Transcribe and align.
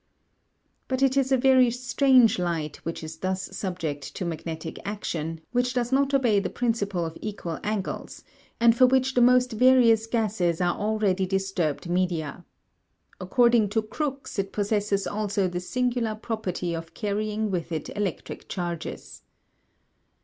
But 0.87 1.03
it 1.03 1.15
is 1.15 1.31
a 1.31 1.37
very 1.37 1.69
strange 1.69 2.39
light 2.39 2.77
which 2.77 3.03
is 3.03 3.17
thus 3.17 3.55
subject 3.55 4.15
to 4.15 4.25
magnetic 4.25 4.79
action, 4.83 5.41
which 5.51 5.75
does 5.75 5.91
not 5.91 6.11
obey 6.15 6.39
the 6.39 6.49
principle 6.49 7.05
of 7.05 7.19
equal 7.21 7.59
angles, 7.63 8.23
and 8.59 8.75
for 8.75 8.87
which 8.87 9.13
the 9.13 9.21
most 9.21 9.51
various 9.51 10.07
gases 10.07 10.59
are 10.59 10.75
already 10.75 11.27
disturbed 11.27 11.87
media. 11.87 12.43
According 13.19 13.69
to 13.69 13.83
Crookes 13.83 14.39
it 14.39 14.51
possesses 14.51 15.05
also 15.05 15.47
the 15.47 15.59
singular 15.59 16.15
property 16.15 16.73
of 16.75 16.95
carrying 16.95 17.51
with 17.51 17.71
it 17.71 17.95
electric 17.95 18.49
charges. 18.49 19.21